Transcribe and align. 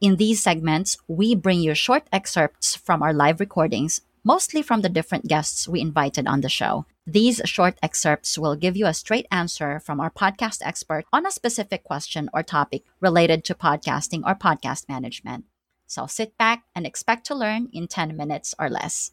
In 0.00 0.14
these 0.14 0.40
segments, 0.40 0.96
we 1.08 1.34
bring 1.34 1.58
you 1.58 1.74
short 1.74 2.06
excerpts 2.12 2.76
from 2.76 3.02
our 3.02 3.12
live 3.12 3.40
recordings, 3.40 4.00
mostly 4.22 4.62
from 4.62 4.82
the 4.82 4.88
different 4.88 5.26
guests 5.26 5.66
we 5.66 5.80
invited 5.80 6.28
on 6.28 6.40
the 6.40 6.48
show. 6.48 6.86
These 7.04 7.42
short 7.46 7.74
excerpts 7.82 8.38
will 8.38 8.54
give 8.54 8.76
you 8.76 8.86
a 8.86 8.94
straight 8.94 9.26
answer 9.32 9.80
from 9.80 9.98
our 9.98 10.10
podcast 10.10 10.62
expert 10.62 11.04
on 11.12 11.26
a 11.26 11.34
specific 11.34 11.82
question 11.82 12.30
or 12.32 12.44
topic 12.44 12.84
related 13.00 13.42
to 13.50 13.58
podcasting 13.58 14.22
or 14.22 14.38
podcast 14.38 14.88
management. 14.88 15.46
So 15.88 16.06
sit 16.06 16.38
back 16.38 16.62
and 16.76 16.86
expect 16.86 17.26
to 17.26 17.34
learn 17.34 17.66
in 17.72 17.88
10 17.88 18.16
minutes 18.16 18.54
or 18.56 18.70
less. 18.70 19.10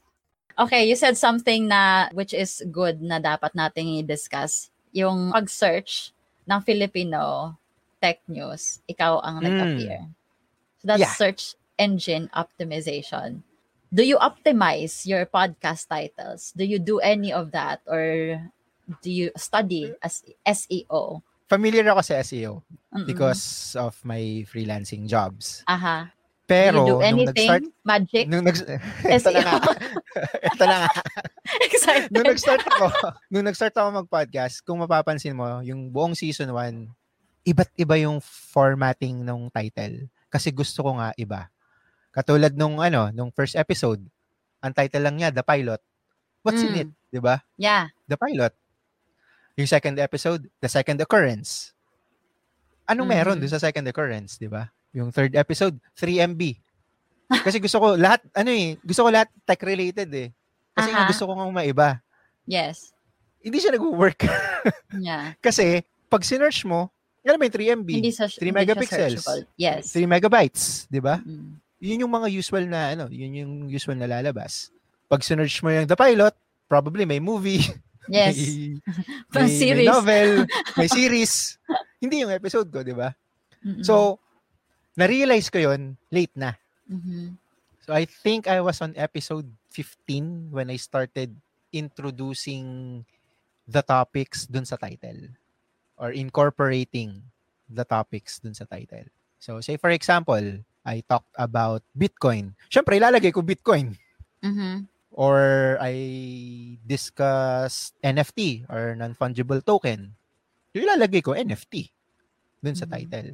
Okay, 0.60 0.86
you 0.86 0.96
said 0.96 1.18
something 1.18 1.68
na 1.68 2.10
which 2.14 2.34
is 2.34 2.62
good 2.70 3.02
na 3.02 3.18
dapat 3.18 3.58
nating 3.58 4.06
i-discuss. 4.06 4.70
Yung 4.94 5.34
pag-search 5.34 6.14
ng 6.46 6.62
Filipino 6.62 7.58
tech 7.98 8.22
news, 8.30 8.86
ikaw 8.86 9.18
ang 9.26 9.42
nag-appear. 9.42 10.14
Hmm. 10.14 10.25
That's 10.86 11.02
Yeah. 11.02 11.18
search 11.18 11.58
engine 11.76 12.30
optimization. 12.32 13.42
Do 13.90 14.06
you 14.06 14.22
optimize 14.22 15.04
your 15.04 15.26
podcast 15.26 15.90
titles? 15.90 16.54
Do 16.54 16.62
you 16.64 16.78
do 16.78 17.02
any 17.02 17.34
of 17.34 17.50
that 17.52 17.82
or 17.90 18.38
do 19.02 19.10
you 19.10 19.34
study 19.34 19.92
as 20.00 20.22
E 20.24 20.38
SEO? 20.46 21.26
Familiar 21.46 21.86
ako 21.90 22.02
sa 22.02 22.22
SEO 22.22 22.62
Mm-mm. 22.94 23.06
because 23.06 23.74
of 23.74 23.98
my 24.02 24.46
freelancing 24.46 25.06
jobs. 25.06 25.66
aha. 25.66 26.10
Pero 26.46 26.78
do 26.78 26.78
you 26.78 26.86
do 26.86 26.94
nung 26.94 27.02
anything 27.02 27.50
nag-start 27.50 27.64
magic? 27.82 28.26
nung 28.30 28.46
nag 28.46 28.58
ito 29.18 29.30
na 29.34 29.42
nga. 29.42 29.56
ito 30.46 30.64
na 30.70 30.76
nga. 30.86 30.92
Excited. 31.66 32.10
Nung 32.14 32.30
nag-start 32.30 32.62
ako, 32.62 32.86
nung 33.34 33.46
nag-start 33.50 33.74
ako 33.74 33.88
mag-podcast, 34.06 34.62
kung 34.62 34.78
mapapansin 34.78 35.34
mo, 35.34 35.66
yung 35.66 35.90
buong 35.90 36.14
season 36.14 36.54
1, 36.54 36.86
iba't 37.50 37.72
iba 37.78 37.98
yung 37.98 38.22
formatting 38.22 39.26
ng 39.26 39.50
title. 39.50 40.06
Kasi 40.28 40.52
gusto 40.52 40.82
ko 40.82 40.98
nga 40.98 41.12
iba. 41.16 41.48
Katulad 42.12 42.56
nung 42.56 42.80
ano, 42.80 43.12
nung 43.12 43.30
first 43.32 43.56
episode, 43.56 44.00
ang 44.60 44.72
title 44.72 45.04
lang 45.04 45.16
niya, 45.16 45.30
The 45.30 45.44
Pilot. 45.44 45.82
What's 46.42 46.62
in 46.62 46.72
Mm. 46.72 46.82
it? 46.82 46.90
'Di 47.10 47.20
ba? 47.20 47.42
yeah. 47.56 47.90
The 48.06 48.16
Pilot. 48.16 48.54
Yung 49.56 49.66
second 49.66 49.98
episode, 49.98 50.46
The 50.60 50.68
Second 50.68 51.00
Occurrence. 51.00 51.72
Anong 52.86 53.10
meron 53.10 53.36
Mhm. 53.38 53.42
doon 53.42 53.52
sa 53.52 53.62
second 53.62 53.86
occurrence, 53.88 54.38
'di 54.38 54.46
ba? 54.46 54.70
Yung 54.94 55.10
third 55.10 55.34
episode, 55.34 55.76
3MB. 55.98 56.62
Kasi 57.46 57.58
gusto 57.58 57.82
ko 57.82 57.88
lahat 57.98 58.22
ano 58.32 58.54
eh, 58.54 58.78
gusto 58.80 59.02
ko 59.02 59.10
lahat 59.10 59.28
tech 59.44 59.60
related 59.60 60.10
eh. 60.14 60.30
Kasi 60.72 60.92
Aha. 60.94 61.10
gusto 61.10 61.26
ko 61.26 61.34
nga 61.34 61.46
maiba. 61.50 61.90
Yes. 62.46 62.94
Hindi 63.42 63.58
siya 63.58 63.74
nag-work. 63.74 64.22
Yeah. 64.94 65.34
Kasi 65.46 65.82
pag 66.08 66.22
sinearch 66.22 66.62
mo, 66.64 66.94
alam 67.26 67.38
mo 67.42 67.46
yung 67.50 67.56
3MB, 67.58 67.90
Hindi 67.90 68.14
sa 68.14 68.30
3 68.30 68.38
hindi 68.38 68.54
megapixels. 68.54 69.24
Yes. 69.58 69.90
3 69.98 70.06
megabytes, 70.06 70.86
'di 70.88 71.02
ba? 71.02 71.18
Mm. 71.26 71.58
Yun 71.82 72.02
yung 72.06 72.14
mga 72.14 72.28
usual 72.30 72.66
na 72.70 72.94
ano, 72.94 73.06
yun 73.10 73.32
yung 73.34 73.54
usual 73.68 73.98
na 73.98 74.06
lalabas. 74.06 74.70
Pag 75.10 75.26
sinearch 75.26 75.62
mo 75.66 75.74
yung 75.74 75.90
The 75.90 75.98
Pilot, 75.98 76.34
probably 76.70 77.06
may 77.06 77.18
movie, 77.18 77.62
Yes. 78.06 78.38
may, 78.38 78.78
may, 79.34 79.50
series. 79.50 79.86
may 79.86 79.90
novel, 79.90 80.30
may 80.78 80.90
series. 80.90 81.58
Hindi 81.98 82.22
yung 82.22 82.34
episode 82.34 82.70
ko, 82.70 82.86
di 82.86 82.94
ba? 82.94 83.14
So, 83.82 84.22
na-realize 84.94 85.50
ko 85.50 85.58
yon 85.58 85.98
late 86.14 86.34
na. 86.38 86.54
Mhm. 86.86 87.34
So, 87.82 87.94
I 87.94 88.06
think 88.06 88.46
I 88.46 88.62
was 88.62 88.78
on 88.82 88.94
episode 88.94 89.50
15 89.74 90.54
when 90.54 90.70
I 90.70 90.78
started 90.78 91.34
introducing 91.74 93.02
the 93.66 93.82
topics 93.82 94.46
dun 94.46 94.66
sa 94.66 94.78
title 94.78 95.34
or 95.98 96.12
incorporating 96.12 97.24
the 97.68 97.84
topics 97.84 98.40
dun 98.40 98.54
sa 98.54 98.66
title. 98.66 99.08
So, 99.40 99.62
say 99.62 99.78
for 99.78 99.90
example, 99.90 100.62
I 100.86 101.02
talked 101.08 101.34
about 101.36 101.82
Bitcoin. 101.98 102.54
Siyempre, 102.70 103.02
ilalagay 103.02 103.34
ko 103.34 103.42
Bitcoin. 103.42 103.98
Mhm. 104.46 104.86
or 105.16 105.80
I 105.80 105.96
discuss 106.84 107.96
NFT 108.04 108.68
or 108.68 109.00
non-fungible 109.00 109.64
token, 109.64 110.12
yung 110.76 110.84
ilalagay 110.84 111.24
ko 111.24 111.32
NFT 111.32 111.88
dun 112.60 112.76
sa 112.76 112.84
Mhm. 112.84 112.92
title. 112.92 113.32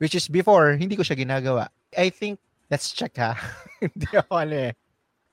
Which 0.00 0.16
is 0.16 0.32
before, 0.32 0.74
hindi 0.80 0.96
ko 0.96 1.04
siya 1.04 1.14
ginagawa. 1.14 1.68
I 1.92 2.08
think, 2.08 2.40
let's 2.72 2.88
check 2.90 3.12
ha. 3.20 3.36
hindi 3.84 4.08
ako 4.16 4.32
ano 4.32 4.56
eh. 4.56 4.72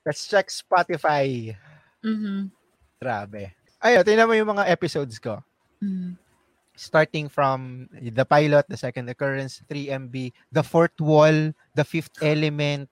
Let's 0.04 0.28
check 0.28 0.52
Spotify. 0.52 1.56
Mhm. 2.04 2.52
Grabe. 3.00 3.56
Ayun, 3.80 4.04
tingnan 4.04 4.28
mo 4.28 4.36
yung 4.36 4.52
mga 4.52 4.68
episodes 4.68 5.16
ko. 5.16 5.40
Mhm. 5.82 6.16
Starting 6.76 7.28
from 7.28 7.90
the 7.92 8.24
pilot, 8.24 8.64
the 8.68 8.78
second 8.78 9.04
occurrence, 9.10 9.60
3MB, 9.68 10.32
the 10.48 10.64
fourth 10.64 10.96
wall, 10.96 11.52
the 11.76 11.84
fifth 11.84 12.16
element, 12.24 12.88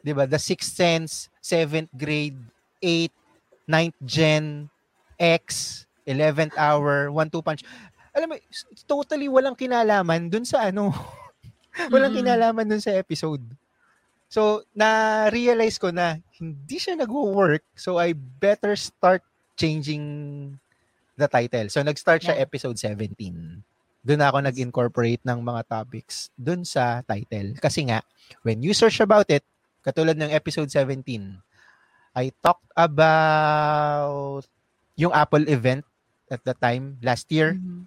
'di 0.00 0.12
ba? 0.16 0.24
The 0.24 0.40
sixth 0.40 0.72
sense, 0.72 1.28
seventh 1.40 1.92
grade, 1.96 2.38
8, 2.82 3.12
ninth 3.68 3.98
gen, 4.04 4.70
X, 5.20 5.84
11th 6.08 6.56
hour, 6.56 7.12
1-2 7.12 7.44
punch. 7.44 7.62
Alam 8.16 8.34
mo, 8.34 8.36
totally 8.88 9.28
walang 9.28 9.56
kinalaman 9.58 10.32
dun 10.32 10.44
sa 10.48 10.68
ano. 10.72 10.90
walang 11.94 12.12
Mm-mm. 12.12 12.16
kinalaman 12.16 12.66
dun 12.68 12.82
sa 12.82 12.94
episode. 12.96 13.42
So, 14.30 14.62
na-realize 14.74 15.76
ko 15.78 15.90
na 15.90 16.18
hindi 16.38 16.76
siya 16.78 16.94
nagwo-work. 16.98 17.66
So, 17.74 17.98
I 17.98 18.14
better 18.14 18.74
start 18.78 19.22
changing 19.58 20.02
the 21.20 21.28
title. 21.28 21.68
So, 21.68 21.84
nag-start 21.84 22.24
siya 22.24 22.40
Yeah. 22.40 22.44
episode 22.48 22.80
17. 22.80 23.60
Doon 24.00 24.24
ako 24.24 24.36
nag-incorporate 24.40 25.20
ng 25.28 25.44
mga 25.44 25.68
topics 25.68 26.32
dun 26.32 26.64
sa 26.64 27.04
title. 27.04 27.52
Kasi 27.60 27.84
nga, 27.84 28.00
when 28.40 28.64
you 28.64 28.72
search 28.72 28.96
about 29.04 29.28
it, 29.28 29.44
katulad 29.84 30.16
ng 30.16 30.32
episode 30.32 30.72
17, 30.72 31.36
I 32.16 32.32
talked 32.40 32.66
about 32.74 34.48
yung 34.96 35.12
Apple 35.12 35.44
event 35.46 35.84
at 36.32 36.40
the 36.42 36.56
time 36.56 36.96
last 37.04 37.28
year. 37.28 37.54
Mhm. 37.54 37.84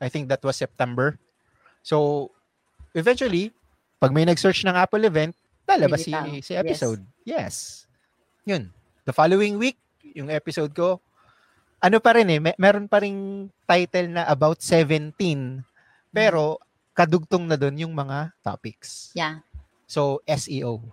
I 0.00 0.08
think 0.08 0.28
that 0.28 0.44
was 0.44 0.56
September. 0.56 1.16
So, 1.80 2.28
eventually, 2.92 3.52
pag 3.96 4.12
may 4.12 4.24
nag-search 4.24 4.64
ng 4.64 4.76
Apple 4.76 5.04
event, 5.04 5.36
lalabas 5.68 6.04
si, 6.04 6.12
si 6.40 6.52
episode. 6.56 7.04
Yes. 7.24 7.84
Yun. 8.44 8.72
The 9.04 9.12
following 9.12 9.56
week, 9.56 9.76
yung 10.16 10.28
episode 10.28 10.72
ko, 10.74 11.00
ano 11.80 11.98
pa 11.98 12.12
rin 12.14 12.28
eh, 12.28 12.40
may, 12.40 12.54
meron 12.60 12.86
pa 12.86 13.00
rin 13.00 13.48
title 13.64 14.12
na 14.12 14.28
about 14.28 14.60
17, 14.60 15.16
pero 16.12 16.60
kadugtong 16.92 17.48
na 17.48 17.56
doon 17.56 17.88
yung 17.88 17.94
mga 17.96 18.36
topics. 18.44 19.10
Yeah. 19.16 19.40
So, 19.88 20.20
SEO. 20.28 20.84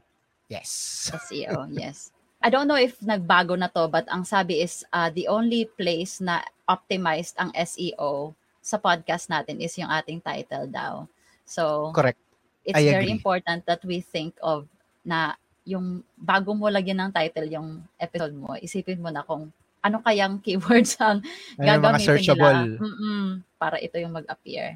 Yes. 0.48 1.12
SEO, 1.12 1.68
yes. 1.76 2.16
I 2.40 2.48
don't 2.48 2.72
know 2.72 2.80
if 2.80 2.96
nagbago 3.04 3.60
na 3.60 3.68
to, 3.68 3.92
but 3.92 4.08
ang 4.08 4.24
sabi 4.24 4.64
is 4.64 4.88
uh, 4.96 5.12
the 5.12 5.28
only 5.28 5.68
place 5.68 6.24
na 6.24 6.46
optimized 6.70 7.36
ang 7.36 7.52
SEO 7.52 8.32
sa 8.64 8.80
podcast 8.80 9.28
natin 9.28 9.60
is 9.60 9.76
yung 9.76 9.92
ating 9.92 10.24
title 10.24 10.72
daw. 10.72 11.04
So, 11.44 11.92
Correct. 11.92 12.20
it's 12.64 12.80
I 12.80 12.88
very 12.88 13.12
agree. 13.12 13.20
important 13.20 13.68
that 13.68 13.84
we 13.84 14.00
think 14.00 14.36
of 14.40 14.68
na 15.04 15.36
yung 15.68 16.04
bago 16.16 16.56
mo 16.56 16.72
lagyan 16.72 17.04
ng 17.04 17.12
title 17.12 17.48
yung 17.52 17.84
episode 18.00 18.36
mo, 18.36 18.56
isipin 18.56 19.04
mo 19.04 19.12
na 19.12 19.24
kung 19.28 19.52
ano 19.88 20.04
kayang 20.04 20.44
keywords 20.44 21.00
ang 21.00 21.24
Ano 21.56 21.64
gagamitin 21.64 22.36
nila 22.36 22.68
Mm-mm, 22.76 23.48
para 23.56 23.80
ito 23.80 23.96
yung 23.96 24.12
mag-appear. 24.12 24.76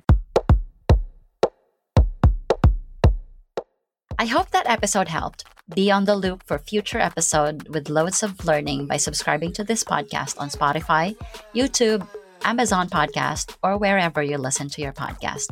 I 4.22 4.26
hope 4.30 4.52
that 4.52 4.70
episode 4.70 5.10
helped. 5.10 5.44
Be 5.74 5.90
on 5.90 6.06
the 6.06 6.16
loop 6.16 6.44
for 6.46 6.60
future 6.60 7.00
episode 7.00 7.68
with 7.70 7.90
loads 7.90 8.22
of 8.22 8.46
learning 8.46 8.86
by 8.86 8.98
subscribing 8.98 9.52
to 9.54 9.64
this 9.64 9.84
podcast 9.84 10.38
on 10.38 10.54
Spotify, 10.54 11.18
YouTube, 11.56 12.06
Amazon 12.44 12.90
Podcast, 12.90 13.56
or 13.64 13.78
wherever 13.78 14.22
you 14.22 14.38
listen 14.38 14.70
to 14.70 14.82
your 14.82 14.94
podcast. 14.94 15.50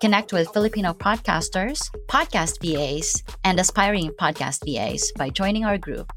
Connect 0.00 0.32
with 0.32 0.54
Filipino 0.54 0.94
podcasters, 0.94 1.82
podcast 2.06 2.62
VAs, 2.62 3.24
and 3.42 3.58
aspiring 3.58 4.14
podcast 4.14 4.62
VAs 4.62 5.10
by 5.18 5.28
joining 5.30 5.64
our 5.64 5.78
group. 5.78 6.12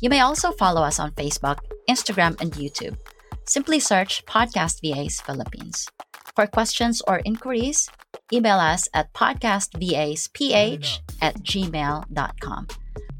You 0.00 0.10
may 0.10 0.20
also 0.20 0.52
follow 0.52 0.82
us 0.82 0.98
on 0.98 1.12
Facebook, 1.12 1.58
Instagram, 1.88 2.40
and 2.40 2.52
YouTube. 2.52 2.96
Simply 3.46 3.80
search 3.80 4.24
Podcast 4.26 4.80
VAs 4.82 5.20
Philippines. 5.20 5.88
For 6.34 6.46
questions 6.46 7.02
or 7.06 7.20
inquiries, 7.24 7.88
email 8.32 8.58
us 8.58 8.88
at 8.94 9.12
podcastvasph 9.12 11.00
at 11.20 11.34
gmail.com. 11.42 12.66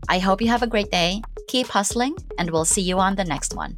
I 0.08 0.18
hope 0.18 0.40
you 0.40 0.48
have 0.48 0.62
a 0.62 0.66
great 0.66 0.90
day, 0.90 1.22
keep 1.48 1.68
hustling, 1.68 2.16
and 2.38 2.50
we'll 2.50 2.64
see 2.64 2.82
you 2.82 2.98
on 2.98 3.16
the 3.16 3.24
next 3.24 3.54
one. 3.54 3.76